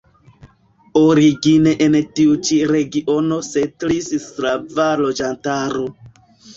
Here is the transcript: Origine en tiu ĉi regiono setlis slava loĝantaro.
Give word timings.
Origine 1.01 1.73
en 1.89 1.99
tiu 2.21 2.35
ĉi 2.49 2.59
regiono 2.73 3.41
setlis 3.53 4.11
slava 4.27 4.93
loĝantaro. 5.07 5.91